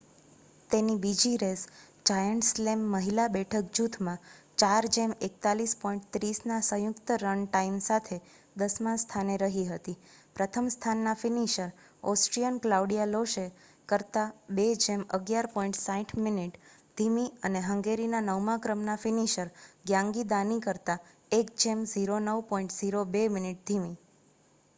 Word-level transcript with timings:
તેની 0.69 1.01
બીજી 1.01 1.37
race 1.37 1.67
giant 2.05 2.45
slalom 2.45 2.79
મહિલા 2.93 3.27
બેઠક 3.27 3.75
જૂથમાં 3.75 4.17
4:41.30ના 4.57 6.61
સંયુક્ત 6.61 7.15
રન 7.15 7.47
ટાઇમ 7.47 7.81
સાથે 7.81 8.21
દસમા 8.55 8.95
સ્થાને 8.95 9.37
રહી 9.43 9.67
હતી 9.67 9.95
પ્રથમ 10.35 10.69
સ્થાનના 10.69 11.19
ફિનિશર 11.19 11.69
ઓસ્ટ્રિયન 12.03 12.59
ક્લાઉડિયા 12.59 13.11
લોશે 13.11 13.51
કરતાં 13.89 14.33
2:11.60 14.55 16.25
મિનિટ 16.25 16.57
ધીમી 16.97 17.33
અને 17.43 17.67
હંગેરીના 17.67 18.25
નવમા 18.25 18.59
ક્રમના 18.59 18.99
ફિનિશર 18.99 19.47
ગ્યાન્ગી 19.85 20.23
દાની 20.33 20.61
કરતા 20.61 20.97
1:09.02 21.35 23.29
મિનિટ 23.37 23.67
ધીમી 23.67 23.95